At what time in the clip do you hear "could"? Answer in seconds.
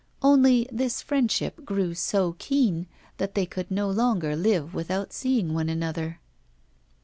3.45-3.69